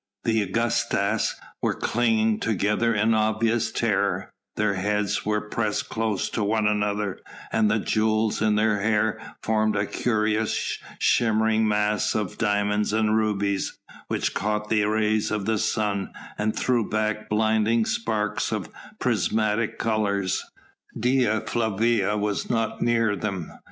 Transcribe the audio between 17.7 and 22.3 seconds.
sparks of prismatic colours. Dea Flavia